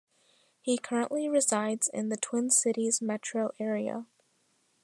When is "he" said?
0.63-0.79